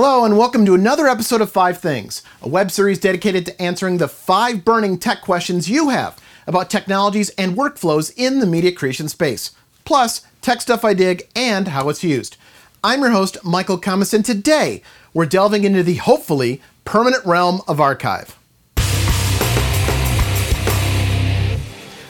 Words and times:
Hello, 0.00 0.24
and 0.24 0.38
welcome 0.38 0.64
to 0.64 0.76
another 0.76 1.08
episode 1.08 1.40
of 1.40 1.50
Five 1.50 1.78
Things, 1.78 2.22
a 2.40 2.48
web 2.48 2.70
series 2.70 3.00
dedicated 3.00 3.44
to 3.46 3.60
answering 3.60 3.98
the 3.98 4.06
five 4.06 4.64
burning 4.64 4.96
tech 4.96 5.22
questions 5.22 5.68
you 5.68 5.88
have 5.88 6.16
about 6.46 6.70
technologies 6.70 7.30
and 7.30 7.56
workflows 7.56 8.14
in 8.16 8.38
the 8.38 8.46
media 8.46 8.70
creation 8.70 9.08
space, 9.08 9.56
plus 9.84 10.20
tech 10.40 10.60
stuff 10.60 10.84
I 10.84 10.94
dig 10.94 11.28
and 11.34 11.66
how 11.66 11.88
it's 11.88 12.04
used. 12.04 12.36
I'm 12.84 13.00
your 13.00 13.10
host, 13.10 13.38
Michael 13.42 13.76
Kammes, 13.76 14.14
and 14.14 14.24
today 14.24 14.82
we're 15.12 15.26
delving 15.26 15.64
into 15.64 15.82
the 15.82 15.96
hopefully 15.96 16.62
permanent 16.84 17.26
realm 17.26 17.62
of 17.66 17.80
archive. 17.80 18.38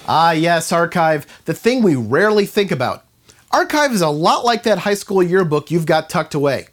Ah, 0.07 0.33
yes, 0.33 0.73
archive, 0.73 1.27
the 1.47 1.55
thing 1.55 1.83
we 1.83 1.97
rarely 1.97 2.45
think 2.45 2.71
about. 2.71 3.07
Archive 3.51 3.93
is 3.93 4.03
a 4.03 4.11
lot 4.11 4.45
like 4.45 4.65
that 4.65 4.81
high 4.81 4.93
school 4.93 5.23
yearbook 5.23 5.71
you've 5.71 5.87
got 5.87 6.11
tucked 6.11 6.35
away. 6.35 6.67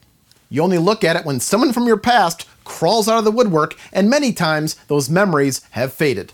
You 0.55 0.61
only 0.61 0.77
look 0.77 1.03
at 1.03 1.17
it 1.17 1.25
when 1.25 1.41
someone 1.41 1.73
from 1.73 1.85
your 1.85 1.97
past 1.97 2.47
crawls 2.63 3.09
out 3.09 3.17
of 3.17 3.25
the 3.25 3.31
woodwork, 3.31 3.75
and 3.91 4.09
many 4.09 4.31
times 4.31 4.75
those 4.87 5.09
memories 5.09 5.59
have 5.71 5.91
faded. 5.91 6.31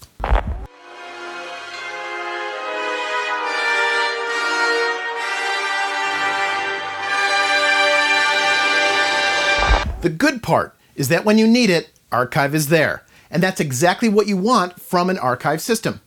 The 10.02 10.14
good 10.16 10.44
part 10.44 10.76
is 10.94 11.08
that 11.08 11.26
when 11.26 11.40
you 11.40 11.48
need 11.48 11.72
it, 11.72 11.90
archive 12.12 12.54
is 12.54 12.68
there. 12.68 13.04
And 13.32 13.42
that's 13.42 13.60
exactly 13.60 14.08
what 14.08 14.28
you 14.28 14.38
want 14.38 14.80
from 14.80 15.10
an 15.10 15.18
archive 15.18 15.62
system. 15.62 16.00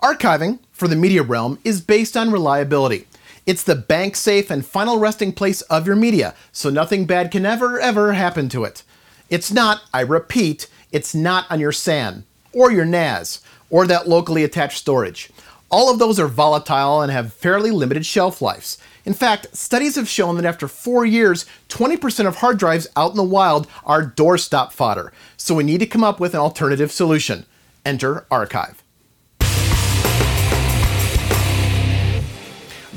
Archiving, 0.00 0.60
for 0.70 0.86
the 0.86 0.94
media 0.94 1.24
realm, 1.24 1.58
is 1.64 1.80
based 1.80 2.16
on 2.16 2.30
reliability. 2.30 3.08
It's 3.48 3.62
the 3.62 3.76
bank 3.76 4.14
safe 4.14 4.50
and 4.50 4.62
final 4.62 4.98
resting 4.98 5.32
place 5.32 5.62
of 5.62 5.86
your 5.86 5.96
media, 5.96 6.34
so 6.52 6.68
nothing 6.68 7.06
bad 7.06 7.30
can 7.30 7.46
ever, 7.46 7.80
ever 7.80 8.12
happen 8.12 8.50
to 8.50 8.64
it. 8.64 8.82
It's 9.30 9.50
not, 9.50 9.84
I 9.94 10.02
repeat, 10.02 10.66
it's 10.92 11.14
not 11.14 11.50
on 11.50 11.58
your 11.58 11.72
SAN, 11.72 12.24
or 12.52 12.70
your 12.70 12.84
NAS, 12.84 13.40
or 13.70 13.86
that 13.86 14.06
locally 14.06 14.44
attached 14.44 14.76
storage. 14.76 15.30
All 15.70 15.90
of 15.90 15.98
those 15.98 16.20
are 16.20 16.28
volatile 16.28 17.00
and 17.00 17.10
have 17.10 17.32
fairly 17.32 17.70
limited 17.70 18.04
shelf 18.04 18.42
lives. 18.42 18.76
In 19.06 19.14
fact, 19.14 19.56
studies 19.56 19.96
have 19.96 20.10
shown 20.10 20.36
that 20.36 20.44
after 20.44 20.68
four 20.68 21.06
years, 21.06 21.46
20% 21.70 22.26
of 22.26 22.36
hard 22.36 22.58
drives 22.58 22.86
out 22.96 23.12
in 23.12 23.16
the 23.16 23.22
wild 23.22 23.66
are 23.86 24.04
doorstop 24.04 24.72
fodder, 24.72 25.10
so 25.38 25.54
we 25.54 25.64
need 25.64 25.80
to 25.80 25.86
come 25.86 26.04
up 26.04 26.20
with 26.20 26.34
an 26.34 26.40
alternative 26.40 26.92
solution. 26.92 27.46
Enter 27.82 28.26
Archive. 28.30 28.84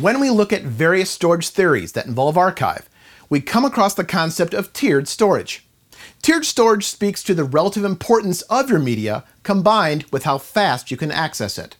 When 0.01 0.19
we 0.19 0.31
look 0.31 0.51
at 0.51 0.63
various 0.63 1.11
storage 1.11 1.49
theories 1.49 1.91
that 1.91 2.07
involve 2.07 2.35
archive, 2.35 2.89
we 3.29 3.39
come 3.39 3.63
across 3.63 3.93
the 3.93 4.03
concept 4.03 4.55
of 4.55 4.73
tiered 4.73 5.07
storage. 5.07 5.63
Tiered 6.23 6.43
storage 6.43 6.87
speaks 6.87 7.21
to 7.21 7.35
the 7.35 7.43
relative 7.43 7.85
importance 7.85 8.41
of 8.43 8.67
your 8.67 8.79
media 8.79 9.25
combined 9.43 10.05
with 10.05 10.23
how 10.23 10.39
fast 10.39 10.89
you 10.89 10.97
can 10.97 11.11
access 11.11 11.59
it. 11.59 11.77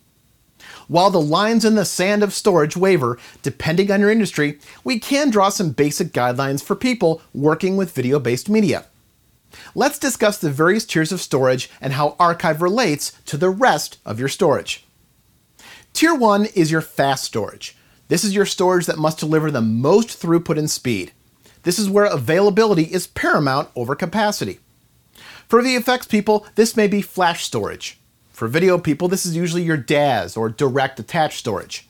While 0.88 1.10
the 1.10 1.20
lines 1.20 1.66
in 1.66 1.74
the 1.74 1.84
sand 1.84 2.22
of 2.22 2.32
storage 2.32 2.78
waver, 2.78 3.18
depending 3.42 3.92
on 3.92 4.02
your 4.02 4.12
industry, 4.12 4.60
we 4.84 5.00
can 5.00 5.32
draw 5.32 5.50
some 5.50 5.72
basic 5.72 6.10
guidelines 6.10 6.64
for 6.64 6.76
people 6.76 7.24
working 7.34 7.76
with 7.76 7.92
video 7.92 8.20
based 8.20 8.48
media. 8.48 8.86
Let's 9.74 9.98
discuss 9.98 10.38
the 10.38 10.52
various 10.52 10.86
tiers 10.86 11.12
of 11.12 11.22
storage 11.22 11.72
and 11.82 11.94
how 11.94 12.16
archive 12.20 12.62
relates 12.62 13.14
to 13.26 13.36
the 13.36 13.50
rest 13.50 13.98
of 14.06 14.20
your 14.20 14.30
storage. 14.30 14.86
Tier 15.94 16.14
1 16.14 16.46
is 16.54 16.72
your 16.72 16.82
fast 16.82 17.24
storage. 17.24 17.76
This 18.12 18.26
is 18.26 18.36
your 18.36 18.46
storage 18.46 18.88
that 18.88 18.98
must 18.98 19.20
deliver 19.20 19.50
the 19.50 19.62
most 19.62 20.22
throughput 20.22 20.60
and 20.60 20.70
speed. 20.70 21.14
This 21.64 21.80
is 21.80 21.90
where 21.90 22.04
availability 22.04 22.84
is 22.84 23.08
paramount 23.08 23.70
over 23.74 23.96
capacity. 23.96 24.60
For 25.48 25.62
VFX 25.62 26.10
people, 26.10 26.46
this 26.56 26.76
may 26.76 26.88
be 26.88 27.02
flash 27.02 27.46
storage. 27.46 28.02
For 28.34 28.50
video 28.50 28.78
people, 28.78 29.08
this 29.08 29.26
is 29.26 29.38
usually 29.38 29.64
your 29.64 29.78
DAS 29.78 30.36
or 30.36 30.50
direct 30.50 31.00
attached 31.00 31.40
storage. 31.40 31.88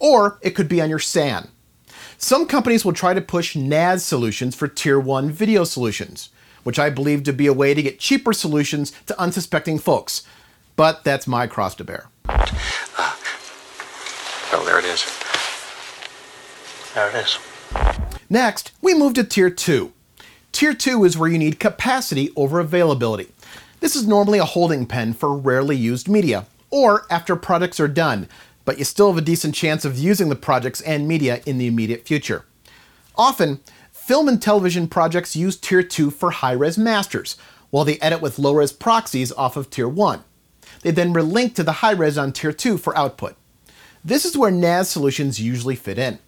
Or 0.00 0.40
it 0.42 0.56
could 0.56 0.68
be 0.68 0.82
on 0.82 0.90
your 0.90 0.98
SAN. 0.98 1.46
Some 2.18 2.46
companies 2.46 2.84
will 2.84 2.92
try 2.92 3.14
to 3.14 3.20
push 3.20 3.54
NAS 3.54 4.04
solutions 4.04 4.56
for 4.56 4.66
Tier 4.66 4.98
1 4.98 5.30
video 5.30 5.62
solutions, 5.62 6.30
which 6.64 6.80
I 6.80 6.90
believe 6.90 7.22
to 7.22 7.32
be 7.32 7.46
a 7.46 7.52
way 7.52 7.74
to 7.74 7.82
get 7.82 8.00
cheaper 8.00 8.32
solutions 8.32 8.90
to 9.06 9.20
unsuspecting 9.20 9.78
folks. 9.78 10.26
But 10.74 11.04
that's 11.04 11.28
my 11.28 11.46
cross 11.46 11.76
to 11.76 11.84
bear. 11.84 12.08
Uh, 12.28 13.14
oh, 14.52 14.64
there 14.66 14.80
it 14.80 14.84
is. 14.84 15.23
There 16.94 17.08
it 17.08 17.14
is. 17.16 17.38
Next, 18.30 18.72
we 18.80 18.94
move 18.94 19.14
to 19.14 19.24
Tier 19.24 19.50
2. 19.50 19.92
Tier 20.52 20.74
2 20.74 21.04
is 21.04 21.18
where 21.18 21.28
you 21.28 21.38
need 21.38 21.58
capacity 21.58 22.30
over 22.36 22.60
availability. 22.60 23.28
This 23.80 23.96
is 23.96 24.06
normally 24.06 24.38
a 24.38 24.44
holding 24.44 24.86
pen 24.86 25.12
for 25.12 25.36
rarely 25.36 25.76
used 25.76 26.08
media, 26.08 26.46
or 26.70 27.04
after 27.10 27.34
products 27.34 27.80
are 27.80 27.88
done, 27.88 28.28
but 28.64 28.78
you 28.78 28.84
still 28.84 29.08
have 29.08 29.18
a 29.18 29.26
decent 29.26 29.54
chance 29.54 29.84
of 29.84 29.98
using 29.98 30.28
the 30.28 30.36
projects 30.36 30.80
and 30.82 31.08
media 31.08 31.42
in 31.44 31.58
the 31.58 31.66
immediate 31.66 32.06
future. 32.06 32.44
Often, 33.16 33.60
film 33.90 34.28
and 34.28 34.40
television 34.40 34.86
projects 34.86 35.34
use 35.34 35.56
Tier 35.56 35.82
2 35.82 36.10
for 36.10 36.30
high 36.30 36.52
res 36.52 36.78
masters, 36.78 37.36
while 37.70 37.84
they 37.84 37.98
edit 37.98 38.22
with 38.22 38.38
low 38.38 38.54
res 38.54 38.72
proxies 38.72 39.32
off 39.32 39.56
of 39.56 39.68
Tier 39.68 39.88
1. 39.88 40.22
They 40.82 40.92
then 40.92 41.12
relink 41.12 41.56
to 41.56 41.64
the 41.64 41.72
high 41.72 41.92
res 41.92 42.16
on 42.16 42.32
Tier 42.32 42.52
2 42.52 42.78
for 42.78 42.96
output. 42.96 43.36
This 44.04 44.24
is 44.24 44.36
where 44.36 44.50
NAS 44.50 44.88
solutions 44.88 45.40
usually 45.40 45.74
fit 45.76 45.98
in. 45.98 46.20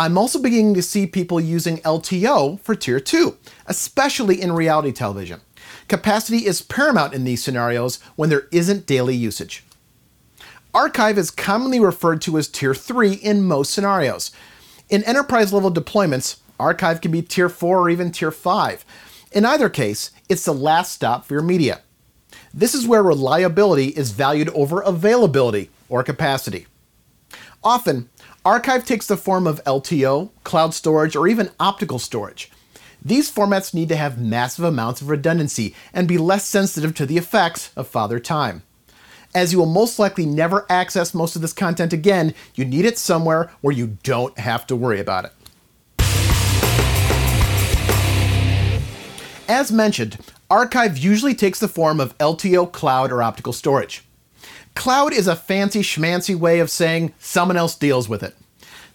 I'm 0.00 0.16
also 0.16 0.40
beginning 0.40 0.74
to 0.74 0.82
see 0.82 1.08
people 1.08 1.40
using 1.40 1.78
LTO 1.78 2.60
for 2.60 2.76
Tier 2.76 3.00
2, 3.00 3.36
especially 3.66 4.40
in 4.40 4.52
reality 4.52 4.92
television. 4.92 5.40
Capacity 5.88 6.46
is 6.46 6.62
paramount 6.62 7.14
in 7.14 7.24
these 7.24 7.42
scenarios 7.42 7.98
when 8.14 8.30
there 8.30 8.46
isn't 8.52 8.86
daily 8.86 9.16
usage. 9.16 9.64
Archive 10.72 11.18
is 11.18 11.32
commonly 11.32 11.80
referred 11.80 12.22
to 12.22 12.38
as 12.38 12.46
Tier 12.46 12.76
3 12.76 13.14
in 13.14 13.42
most 13.42 13.72
scenarios. 13.72 14.30
In 14.88 15.02
enterprise 15.02 15.52
level 15.52 15.72
deployments, 15.72 16.38
Archive 16.60 17.00
can 17.00 17.10
be 17.10 17.20
Tier 17.20 17.48
4 17.48 17.78
or 17.80 17.90
even 17.90 18.12
Tier 18.12 18.30
5. 18.30 18.84
In 19.32 19.44
either 19.44 19.68
case, 19.68 20.12
it's 20.28 20.44
the 20.44 20.54
last 20.54 20.92
stop 20.92 21.24
for 21.24 21.34
your 21.34 21.42
media. 21.42 21.80
This 22.54 22.72
is 22.72 22.86
where 22.86 23.02
reliability 23.02 23.88
is 23.88 24.12
valued 24.12 24.50
over 24.50 24.80
availability 24.80 25.70
or 25.88 26.04
capacity. 26.04 26.68
Often, 27.64 28.08
Archive 28.44 28.84
takes 28.84 29.06
the 29.06 29.16
form 29.16 29.46
of 29.46 29.62
LTO, 29.64 30.30
cloud 30.44 30.74
storage, 30.74 31.16
or 31.16 31.26
even 31.26 31.50
optical 31.58 31.98
storage. 31.98 32.50
These 33.04 33.32
formats 33.32 33.74
need 33.74 33.88
to 33.88 33.96
have 33.96 34.20
massive 34.20 34.64
amounts 34.64 35.00
of 35.00 35.08
redundancy 35.08 35.74
and 35.92 36.06
be 36.06 36.18
less 36.18 36.46
sensitive 36.46 36.94
to 36.94 37.06
the 37.06 37.16
effects 37.16 37.72
of 37.76 37.88
Father 37.88 38.20
Time. 38.20 38.62
As 39.34 39.52
you 39.52 39.58
will 39.58 39.66
most 39.66 39.98
likely 39.98 40.24
never 40.24 40.66
access 40.70 41.12
most 41.14 41.36
of 41.36 41.42
this 41.42 41.52
content 41.52 41.92
again, 41.92 42.34
you 42.54 42.64
need 42.64 42.84
it 42.84 42.96
somewhere 42.96 43.50
where 43.60 43.74
you 43.74 43.98
don't 44.02 44.38
have 44.38 44.66
to 44.68 44.76
worry 44.76 45.00
about 45.00 45.26
it. 45.26 45.32
As 49.48 49.72
mentioned, 49.72 50.18
Archive 50.50 50.96
usually 50.96 51.34
takes 51.34 51.58
the 51.58 51.68
form 51.68 52.00
of 52.00 52.16
LTO, 52.18 52.70
cloud, 52.70 53.10
or 53.10 53.22
optical 53.22 53.52
storage. 53.52 54.07
Cloud 54.74 55.12
is 55.12 55.26
a 55.26 55.36
fancy 55.36 55.80
schmancy 55.80 56.36
way 56.36 56.60
of 56.60 56.70
saying 56.70 57.12
someone 57.18 57.56
else 57.56 57.74
deals 57.74 58.08
with 58.08 58.22
it. 58.22 58.36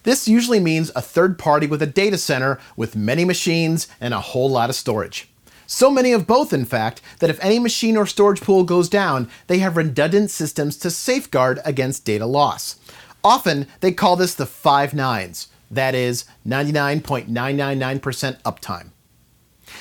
This 0.04 0.28
usually 0.28 0.60
means 0.60 0.92
a 0.96 1.02
third 1.02 1.40
party 1.40 1.66
with 1.68 1.82
a 1.82 1.88
data 1.88 2.18
center 2.18 2.60
with 2.76 2.96
many 2.96 3.24
machines 3.26 3.88
and 4.02 4.14
a 4.14 4.20
whole 4.20 4.50
lot 4.50 4.70
of 4.70 4.76
storage. 4.76 5.30
So 5.66 5.90
many 5.90 6.12
of 6.12 6.28
both, 6.28 6.52
in 6.54 6.66
fact, 6.66 7.02
that 7.20 7.30
if 7.30 7.44
any 7.44 7.58
machine 7.58 7.96
or 7.96 8.06
storage 8.06 8.42
pool 8.42 8.64
goes 8.64 8.90
down, 8.90 9.30
they 9.48 9.60
have 9.60 9.78
redundant 9.78 10.30
systems 10.30 10.78
to 10.78 10.92
safeguard 10.92 11.60
against 11.64 12.06
data 12.06 12.26
loss. 12.26 12.78
Often, 13.24 13.68
they 13.80 13.94
call 13.94 14.18
this 14.18 14.36
the 14.36 14.46
five 14.46 14.94
nines, 14.94 15.48
that 15.72 15.96
is, 15.96 16.26
99.999% 16.46 18.42
uptime. 18.42 18.90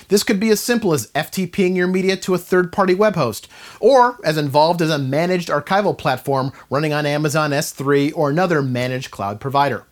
This 0.08 0.22
could 0.22 0.40
be 0.40 0.50
as 0.50 0.60
simple 0.60 0.92
as 0.92 1.10
FTPing 1.12 1.76
your 1.76 1.86
media 1.86 2.16
to 2.18 2.34
a 2.34 2.38
third 2.38 2.72
party 2.72 2.94
web 2.94 3.14
host, 3.16 3.48
or 3.80 4.18
as 4.24 4.36
involved 4.36 4.82
as 4.82 4.90
a 4.90 4.98
managed 4.98 5.48
archival 5.48 5.96
platform 5.96 6.52
running 6.70 6.92
on 6.92 7.06
Amazon 7.06 7.50
S3 7.50 8.12
or 8.14 8.30
another 8.30 8.62
managed 8.62 9.10
cloud 9.10 9.40
provider. 9.40 9.86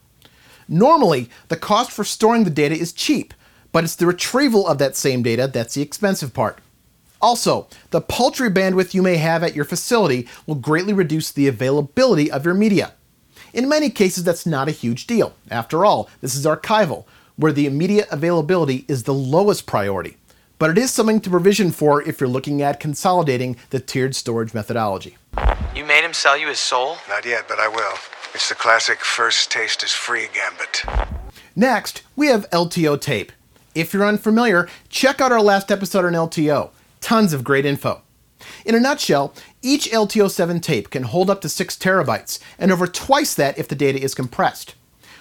Normally, 0.68 1.28
the 1.48 1.56
cost 1.56 1.90
for 1.90 2.04
storing 2.04 2.44
the 2.44 2.50
data 2.50 2.76
is 2.76 2.92
cheap, 2.92 3.34
but 3.72 3.84
it's 3.84 3.96
the 3.96 4.06
retrieval 4.06 4.66
of 4.66 4.78
that 4.78 4.96
same 4.96 5.22
data 5.22 5.48
that's 5.48 5.74
the 5.74 5.82
expensive 5.82 6.32
part. 6.32 6.58
Also, 7.20 7.68
the 7.90 8.00
paltry 8.00 8.48
bandwidth 8.48 8.94
you 8.94 9.02
may 9.02 9.16
have 9.16 9.42
at 9.42 9.54
your 9.54 9.64
facility 9.64 10.26
will 10.46 10.54
greatly 10.54 10.92
reduce 10.92 11.30
the 11.30 11.48
availability 11.48 12.30
of 12.30 12.44
your 12.44 12.54
media. 12.54 12.92
In 13.52 13.68
many 13.68 13.90
cases, 13.90 14.24
that's 14.24 14.46
not 14.46 14.68
a 14.68 14.72
huge 14.72 15.06
deal. 15.06 15.34
After 15.50 15.84
all, 15.84 16.08
this 16.20 16.34
is 16.34 16.46
archival, 16.46 17.04
where 17.40 17.52
the 17.52 17.66
immediate 17.66 18.06
availability 18.10 18.84
is 18.86 19.04
the 19.04 19.14
lowest 19.14 19.66
priority. 19.66 20.16
But 20.58 20.70
it 20.70 20.78
is 20.78 20.90
something 20.90 21.20
to 21.22 21.30
provision 21.30 21.70
for 21.70 22.02
if 22.02 22.20
you're 22.20 22.28
looking 22.28 22.60
at 22.60 22.80
consolidating 22.80 23.56
the 23.70 23.80
tiered 23.80 24.14
storage 24.14 24.52
methodology. 24.52 25.16
You 25.74 25.86
made 25.86 26.04
him 26.04 26.12
sell 26.12 26.36
you 26.36 26.48
his 26.48 26.58
soul? 26.58 26.98
Not 27.08 27.24
yet, 27.24 27.48
but 27.48 27.58
I 27.58 27.68
will. 27.68 27.96
It's 28.34 28.50
the 28.50 28.54
classic 28.54 29.00
first 29.00 29.50
taste 29.50 29.82
is 29.82 29.92
free 29.92 30.28
gambit. 30.34 30.84
Next, 31.56 32.02
we 32.14 32.26
have 32.26 32.48
LTO 32.50 33.00
tape. 33.00 33.32
if 33.74 33.94
you're 33.94 34.04
unfamiliar, 34.04 34.68
check 34.88 35.20
out 35.20 35.32
our 35.32 35.42
last 35.42 35.70
episode 35.70 36.04
on 36.04 36.12
LTO. 36.12 36.70
Tons 37.00 37.32
of 37.32 37.44
great 37.44 37.64
info. 37.64 38.02
In 38.64 38.74
a 38.74 38.80
nutshell, 38.80 39.32
each 39.62 39.90
LTO7 39.90 40.60
tape 40.60 40.90
can 40.90 41.04
hold 41.04 41.30
up 41.30 41.40
to 41.42 41.48
6 41.48 41.76
terabytes, 41.76 42.38
and 42.58 42.72
over 42.72 42.86
twice 42.86 43.34
that 43.34 43.58
if 43.58 43.68
the 43.68 43.74
data 43.74 43.98
is 43.98 44.14
compressed. 44.14 44.74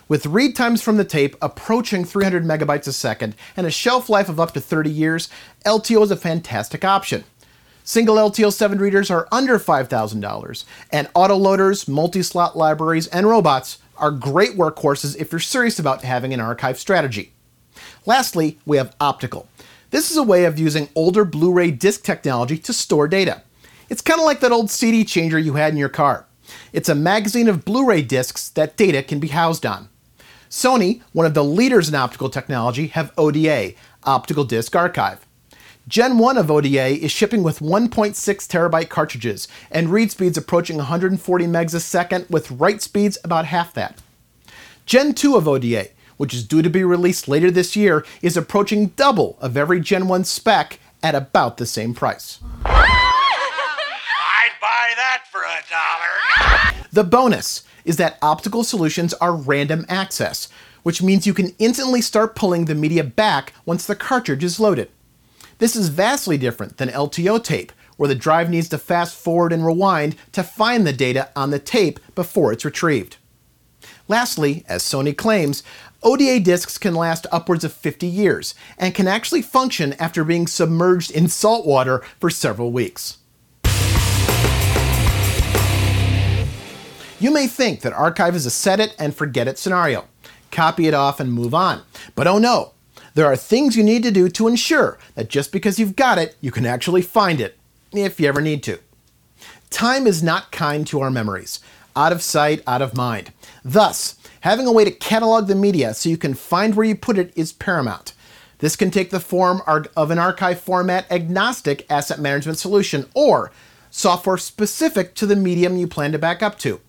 With 0.09 0.25
read 0.25 0.55
times 0.55 0.81
from 0.81 0.97
the 0.97 1.05
tape 1.05 1.35
approaching 1.39 2.03
300 2.03 2.43
megabytes 2.43 2.87
a 2.87 2.93
second 2.93 3.35
and 3.55 3.67
a 3.67 3.71
shelf 3.71 4.09
life 4.09 4.27
of 4.27 4.39
up 4.39 4.55
to 4.55 4.59
30 4.59 4.89
years, 4.89 5.29
LTO 5.67 6.01
is 6.01 6.09
a 6.09 6.17
fantastic 6.17 6.83
option. 6.83 7.25
Single 7.83 8.15
LTO7 8.15 8.79
readers 8.79 9.11
are 9.11 9.27
under 9.31 9.59
$5,000, 9.59 10.65
and 10.91 11.07
autoloaders, 11.13 11.87
multi 11.87 12.23
slot 12.23 12.57
libraries, 12.57 13.05
and 13.05 13.29
robots 13.29 13.77
are 13.97 14.09
great 14.09 14.57
workhorses 14.57 15.15
if 15.15 15.31
you're 15.31 15.39
serious 15.39 15.77
about 15.77 16.01
having 16.01 16.33
an 16.33 16.39
archive 16.39 16.79
strategy. 16.79 17.31
Lastly, 18.07 18.57
we 18.65 18.77
have 18.77 18.95
optical. 18.99 19.47
This 19.91 20.09
is 20.09 20.17
a 20.17 20.23
way 20.23 20.45
of 20.45 20.57
using 20.57 20.89
older 20.95 21.23
Blu 21.23 21.53
ray 21.53 21.69
disc 21.69 22.03
technology 22.03 22.57
to 22.57 22.73
store 22.73 23.07
data. 23.07 23.43
It's 23.89 24.01
kind 24.01 24.19
of 24.19 24.25
like 24.25 24.39
that 24.39 24.51
old 24.51 24.71
CD 24.71 25.05
changer 25.05 25.37
you 25.37 25.53
had 25.53 25.71
in 25.71 25.77
your 25.77 25.87
car. 25.87 26.25
It's 26.73 26.89
a 26.89 26.95
magazine 26.95 27.47
of 27.47 27.63
Blu 27.63 27.85
ray 27.85 28.01
discs 28.01 28.49
that 28.49 28.75
data 28.75 29.03
can 29.03 29.19
be 29.19 29.27
housed 29.27 29.67
on. 29.67 29.87
Sony, 30.49 31.01
one 31.13 31.27
of 31.27 31.35
the 31.35 31.43
leaders 31.43 31.89
in 31.89 31.95
optical 31.95 32.29
technology, 32.29 32.87
have 32.87 33.13
ODA, 33.17 33.73
Optical 34.03 34.43
Disc 34.43 34.75
Archive. 34.75 35.25
Gen 35.87 36.17
1 36.17 36.37
of 36.37 36.49
ODA 36.49 36.87
is 37.03 37.11
shipping 37.11 37.43
with 37.43 37.59
1.6 37.59 38.15
terabyte 38.15 38.89
cartridges 38.89 39.47
and 39.69 39.89
read 39.89 40.09
speeds 40.11 40.37
approaching 40.37 40.77
140 40.77 41.45
megs 41.45 41.75
a 41.75 41.79
second 41.79 42.25
with 42.29 42.49
write 42.51 42.81
speeds 42.81 43.17
about 43.23 43.45
half 43.45 43.73
that. 43.75 43.99
Gen 44.87 45.13
2 45.13 45.35
of 45.35 45.47
ODA, 45.47 45.89
which 46.17 46.33
is 46.33 46.43
due 46.43 46.63
to 46.63 46.69
be 46.69 46.83
released 46.83 47.27
later 47.27 47.51
this 47.51 47.75
year, 47.75 48.03
is 48.23 48.35
approaching 48.35 48.87
double 48.95 49.37
of 49.41 49.55
every 49.55 49.79
Gen 49.79 50.07
1 50.07 50.23
spec 50.23 50.79
at 51.03 51.13
about 51.13 51.57
the 51.57 51.65
same 51.67 51.93
price. 51.93 52.39
I'd 52.65 54.51
buy 54.59 54.93
that 54.95 55.25
for 55.31 55.41
a 55.41 55.61
dollar. 55.69 56.85
The 56.91 57.03
bonus 57.03 57.63
is 57.89 57.97
that 57.97 58.19
optical 58.21 58.63
solutions 58.63 59.15
are 59.15 59.33
random 59.33 59.83
access, 59.89 60.47
which 60.83 61.01
means 61.01 61.25
you 61.25 61.33
can 61.33 61.55
instantly 61.57 62.01
start 62.01 62.35
pulling 62.35 62.65
the 62.65 62.75
media 62.75 63.03
back 63.03 63.51
once 63.65 63.87
the 63.87 63.95
cartridge 63.95 64.43
is 64.43 64.59
loaded. 64.59 64.91
This 65.57 65.75
is 65.75 65.89
vastly 65.89 66.37
different 66.37 66.77
than 66.77 66.89
LTO 66.89 67.43
tape, 67.43 67.71
where 67.97 68.07
the 68.07 68.13
drive 68.13 68.47
needs 68.47 68.69
to 68.69 68.77
fast 68.77 69.15
forward 69.15 69.51
and 69.51 69.65
rewind 69.65 70.15
to 70.33 70.43
find 70.43 70.85
the 70.85 70.93
data 70.93 71.29
on 71.35 71.49
the 71.49 71.57
tape 71.57 71.99
before 72.13 72.53
it's 72.53 72.63
retrieved. 72.63 73.17
Lastly, 74.07 74.63
as 74.67 74.83
Sony 74.83 75.17
claims, 75.17 75.63
ODA 76.03 76.41
discs 76.41 76.77
can 76.77 76.93
last 76.93 77.25
upwards 77.31 77.63
of 77.63 77.73
50 77.73 78.05
years 78.05 78.53
and 78.77 78.93
can 78.93 79.07
actually 79.07 79.41
function 79.41 79.93
after 79.93 80.23
being 80.23 80.45
submerged 80.45 81.09
in 81.09 81.27
salt 81.27 81.65
water 81.65 82.03
for 82.19 82.29
several 82.29 82.71
weeks. 82.71 83.18
You 87.21 87.31
may 87.31 87.47
think 87.47 87.81
that 87.81 87.91
archive 87.91 88.33
is 88.33 88.45
a 88.45 88.49
set 88.49 88.79
it 88.79 88.95
and 88.97 89.13
forget 89.13 89.49
it 89.49 89.59
scenario. 89.59 90.05
Copy 90.51 90.87
it 90.87 90.93
off 90.93 91.19
and 91.19 91.33
move 91.33 91.53
on. 91.53 91.81
But 92.15 92.27
oh 92.27 92.37
no, 92.37 92.71
there 93.13 93.25
are 93.25 93.35
things 93.35 93.75
you 93.75 93.83
need 93.83 94.03
to 94.03 94.11
do 94.11 94.29
to 94.29 94.47
ensure 94.47 94.97
that 95.15 95.29
just 95.29 95.51
because 95.51 95.77
you've 95.77 95.97
got 95.97 96.17
it, 96.17 96.37
you 96.39 96.49
can 96.49 96.65
actually 96.65 97.01
find 97.01 97.41
it, 97.41 97.57
if 97.91 98.21
you 98.21 98.27
ever 98.27 98.39
need 98.39 98.63
to. 98.63 98.79
Time 99.69 100.07
is 100.07 100.23
not 100.23 100.53
kind 100.53 100.87
to 100.87 101.01
our 101.01 101.11
memories. 101.11 101.59
Out 101.93 102.13
of 102.13 102.21
sight, 102.21 102.63
out 102.65 102.81
of 102.81 102.95
mind. 102.95 103.33
Thus, 103.65 104.15
having 104.41 104.65
a 104.65 104.71
way 104.71 104.85
to 104.85 104.91
catalog 104.91 105.47
the 105.47 105.55
media 105.55 105.93
so 105.93 106.07
you 106.07 106.17
can 106.17 106.33
find 106.33 106.73
where 106.73 106.85
you 106.85 106.95
put 106.95 107.17
it 107.17 107.33
is 107.35 107.51
paramount. 107.51 108.13
This 108.59 108.77
can 108.77 108.91
take 108.91 109.09
the 109.09 109.19
form 109.19 109.61
of 109.67 110.09
an 110.11 110.19
archive 110.19 110.61
format 110.61 111.11
agnostic 111.11 111.85
asset 111.89 112.19
management 112.19 112.59
solution 112.59 113.09
or 113.13 113.51
software 113.89 114.37
specific 114.37 115.15
to 115.15 115.25
the 115.25 115.35
medium 115.35 115.75
you 115.75 115.87
plan 115.87 116.13
to 116.13 116.17
back 116.17 116.41
up 116.41 116.57
to. 116.59 116.79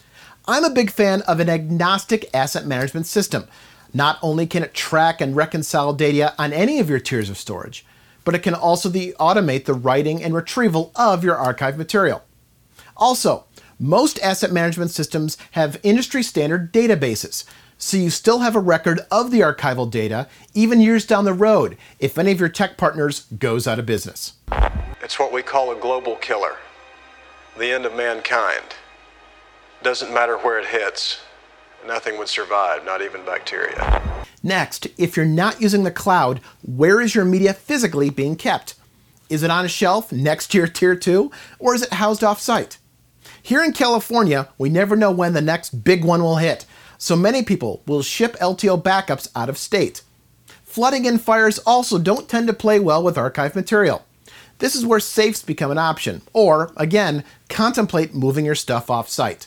I'm 0.51 0.65
a 0.65 0.71
big 0.71 0.91
fan 0.91 1.23
of 1.29 1.39
an 1.39 1.49
agnostic 1.49 2.29
asset 2.35 2.67
management 2.67 3.07
system. 3.07 3.47
Not 3.95 4.19
only 4.21 4.49
can 4.49 4.65
it 4.65 4.75
track 4.75 5.21
and 5.21 5.37
reconcile 5.37 5.93
data 5.93 6.35
on 6.39 6.53
any 6.53 6.81
of 6.81 6.91
your 6.91 6.99
tiers 6.99 7.31
of 7.31 7.39
storage, 7.39 7.87
but 8.25 8.35
it 8.35 8.41
can 8.41 8.55
also 8.55 8.89
the, 8.89 9.15
automate 9.21 9.65
the 9.65 9.75
writing 9.75 10.21
and 10.25 10.35
retrieval 10.35 10.91
of 10.97 11.23
your 11.23 11.37
archive 11.37 11.79
material. 11.79 12.25
Also, 12.97 13.45
most 13.79 14.19
asset 14.25 14.51
management 14.51 14.91
systems 14.91 15.39
have 15.53 15.79
industry 15.85 16.25
standard 16.25 16.73
databases, 16.73 17.45
so 17.79 17.97
you 17.97 18.11
still 18.11 18.41
have 18.41 18.57
a 18.57 18.61
record 18.61 19.07
of 19.09 19.31
the 19.31 19.43
archival 19.43 19.89
data 19.89 20.27
even 20.53 20.81
years 20.81 21.07
down 21.07 21.25
the 21.25 21.33
road 21.33 21.77
if 22.01 22.19
any 22.19 22.33
of 22.33 22.41
your 22.41 22.49
tech 22.49 22.77
partners 22.77 23.21
goes 23.39 23.69
out 23.69 23.79
of 23.79 23.87
business. 23.87 24.33
It's 25.01 25.17
what 25.17 25.33
we 25.33 25.43
call 25.43 25.71
a 25.71 25.77
global 25.77 26.17
killer. 26.17 26.57
The 27.57 27.71
end 27.71 27.87
of 27.87 27.95
mankind. 27.95 28.65
Doesn't 29.83 30.13
matter 30.13 30.37
where 30.37 30.59
it 30.59 30.67
hits, 30.67 31.21
nothing 31.87 32.19
would 32.19 32.29
survive, 32.29 32.85
not 32.85 33.01
even 33.01 33.25
bacteria. 33.25 34.03
Next, 34.43 34.87
if 34.99 35.17
you're 35.17 35.25
not 35.25 35.63
using 35.63 35.85
the 35.85 35.91
cloud, 35.91 36.43
where 36.63 37.01
is 37.01 37.15
your 37.15 37.25
media 37.25 37.55
physically 37.55 38.11
being 38.11 38.37
kept? 38.37 38.75
Is 39.31 39.43
it 39.43 39.51
on 39.51 39.65
a 39.65 39.69
shelf 39.69 40.13
next 40.13 40.49
to 40.49 40.59
your 40.59 40.67
tier 40.67 40.95
2, 40.95 41.31
or 41.59 41.75
is 41.75 41.81
it 41.81 41.95
housed 41.95 42.23
off 42.23 42.43
site? 42.43 42.77
Here 43.43 43.65
in 43.65 43.73
California, 43.73 44.51
we 44.59 44.69
never 44.69 44.97
know 44.97 45.11
when 45.11 45.33
the 45.33 45.41
next 45.41 45.83
big 45.83 46.05
one 46.05 46.23
will 46.23 46.37
hit, 46.37 46.67
so 46.99 47.17
many 47.17 47.43
people 47.43 47.83
will 47.87 48.03
ship 48.03 48.37
LTO 48.39 48.83
backups 48.83 49.31
out 49.35 49.49
of 49.49 49.57
state. 49.57 50.03
Flooding 50.63 51.07
and 51.07 51.23
fires 51.23 51.59
also 51.61 51.99
don't 51.99 52.29
tend 52.29 52.49
to 52.49 52.53
play 52.53 52.79
well 52.79 53.03
with 53.03 53.17
archive 53.17 53.57
material. 53.57 54.05
This 54.59 54.77
is 54.77 54.85
where 54.85 55.01
safes 55.01 55.43
become 55.43 55.71
an 55.71 55.79
option, 55.79 56.21
or, 56.35 56.71
again, 56.77 57.25
contemplate 57.49 58.15
moving 58.15 58.45
your 58.45 58.55
stuff 58.55 58.91
off 58.91 59.09
site. 59.09 59.47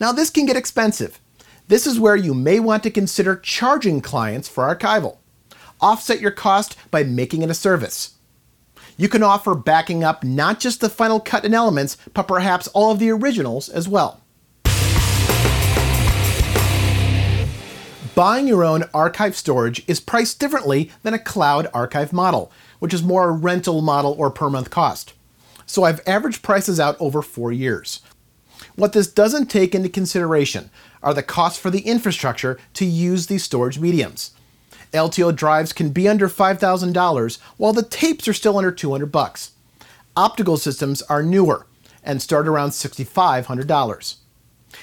Now, 0.00 0.12
this 0.12 0.30
can 0.30 0.46
get 0.46 0.56
expensive. 0.56 1.20
This 1.68 1.86
is 1.86 1.98
where 1.98 2.16
you 2.16 2.34
may 2.34 2.60
want 2.60 2.82
to 2.82 2.90
consider 2.90 3.36
charging 3.36 4.00
clients 4.00 4.48
for 4.48 4.64
archival. 4.64 5.18
Offset 5.80 6.20
your 6.20 6.30
cost 6.30 6.76
by 6.90 7.04
making 7.04 7.42
it 7.42 7.50
a 7.50 7.54
service. 7.54 8.14
You 8.96 9.08
can 9.08 9.22
offer 9.22 9.54
backing 9.54 10.04
up 10.04 10.22
not 10.22 10.60
just 10.60 10.80
the 10.80 10.88
final 10.88 11.20
cut 11.20 11.44
and 11.44 11.54
elements, 11.54 11.96
but 12.12 12.28
perhaps 12.28 12.68
all 12.68 12.90
of 12.92 12.98
the 12.98 13.10
originals 13.10 13.68
as 13.68 13.88
well. 13.88 14.20
Buying 18.14 18.46
your 18.46 18.62
own 18.62 18.84
archive 18.94 19.34
storage 19.34 19.82
is 19.88 19.98
priced 19.98 20.38
differently 20.38 20.92
than 21.02 21.14
a 21.14 21.18
cloud 21.18 21.66
archive 21.74 22.12
model, 22.12 22.52
which 22.78 22.94
is 22.94 23.02
more 23.02 23.28
a 23.28 23.32
rental 23.32 23.82
model 23.82 24.14
or 24.16 24.30
per 24.30 24.48
month 24.48 24.70
cost. 24.70 25.14
So 25.66 25.82
I've 25.82 26.00
averaged 26.06 26.42
prices 26.42 26.78
out 26.78 26.96
over 27.00 27.22
four 27.22 27.50
years. 27.50 28.00
What 28.76 28.92
this 28.92 29.06
doesn't 29.06 29.46
take 29.46 29.74
into 29.74 29.88
consideration 29.88 30.70
are 31.02 31.14
the 31.14 31.22
costs 31.22 31.60
for 31.60 31.70
the 31.70 31.82
infrastructure 31.82 32.58
to 32.74 32.84
use 32.84 33.26
these 33.26 33.44
storage 33.44 33.78
mediums. 33.78 34.32
LTO 34.92 35.34
drives 35.34 35.72
can 35.72 35.90
be 35.90 36.08
under 36.08 36.28
$5,000 36.28 37.38
while 37.56 37.72
the 37.72 37.82
tapes 37.82 38.26
are 38.26 38.32
still 38.32 38.58
under 38.58 38.72
200 38.72 39.06
bucks. 39.12 39.52
Optical 40.16 40.56
systems 40.56 41.02
are 41.02 41.22
newer 41.22 41.66
and 42.02 42.20
start 42.20 42.48
around 42.48 42.70
$6,500. 42.70 44.16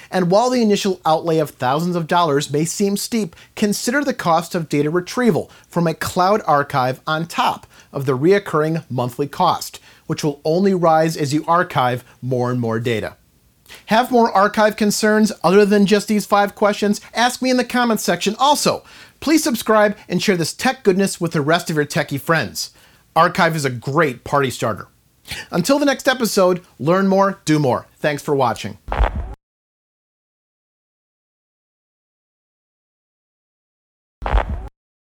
And 0.09 0.31
while 0.31 0.49
the 0.49 0.61
initial 0.61 1.01
outlay 1.05 1.39
of 1.39 1.51
thousands 1.51 1.97
of 1.97 2.07
dollars 2.07 2.51
may 2.51 2.63
seem 2.63 2.95
steep, 2.95 3.35
consider 3.57 4.03
the 4.03 4.13
cost 4.13 4.55
of 4.55 4.69
data 4.69 4.89
retrieval 4.89 5.51
from 5.67 5.85
a 5.85 5.93
cloud 5.93 6.41
archive 6.47 7.01
on 7.05 7.27
top 7.27 7.67
of 7.91 8.05
the 8.05 8.17
reoccurring 8.17 8.85
monthly 8.89 9.27
cost, 9.27 9.81
which 10.07 10.23
will 10.23 10.39
only 10.45 10.73
rise 10.73 11.17
as 11.17 11.33
you 11.33 11.43
archive 11.45 12.05
more 12.21 12.51
and 12.51 12.61
more 12.61 12.79
data. 12.79 13.17
Have 13.87 14.11
more 14.11 14.31
archive 14.31 14.75
concerns 14.75 15.31
other 15.43 15.65
than 15.65 15.85
just 15.85 16.07
these 16.07 16.25
five 16.25 16.55
questions? 16.55 17.01
Ask 17.13 17.41
me 17.41 17.49
in 17.49 17.57
the 17.57 17.63
comments 17.63 18.03
section. 18.03 18.35
Also, 18.39 18.83
please 19.19 19.43
subscribe 19.43 19.97
and 20.07 20.21
share 20.21 20.37
this 20.37 20.53
tech 20.53 20.83
goodness 20.83 21.19
with 21.19 21.31
the 21.31 21.41
rest 21.41 21.69
of 21.69 21.75
your 21.75 21.85
techie 21.85 22.19
friends. 22.19 22.71
Archive 23.15 23.55
is 23.55 23.65
a 23.65 23.69
great 23.69 24.23
party 24.23 24.49
starter. 24.49 24.87
Until 25.51 25.79
the 25.79 25.85
next 25.85 26.07
episode, 26.07 26.61
learn 26.79 27.07
more, 27.07 27.39
do 27.45 27.59
more. 27.59 27.87
Thanks 27.97 28.23
for 28.23 28.35
watching. 28.35 28.77